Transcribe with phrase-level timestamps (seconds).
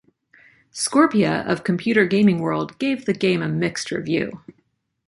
[0.73, 4.41] Scorpia of "Computer Gaming World" gave the game a mixed review.